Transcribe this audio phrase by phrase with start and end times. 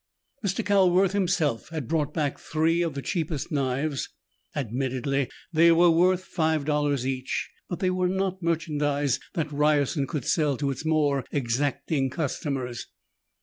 [0.43, 0.65] Mr.
[0.65, 4.09] Calworth himself had brought back three of the cheapest knives.
[4.55, 10.25] Admittedly they were worth five dollars each, but they were not merchandise that Ryerson could
[10.25, 12.87] sell to its more exacting customers.